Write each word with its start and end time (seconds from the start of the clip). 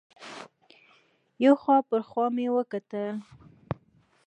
یو 1.43 1.53
خوا 1.61 1.77
بل 1.89 2.01
خوا 2.09 2.25
مې 2.35 2.47
وکتل. 2.55 3.11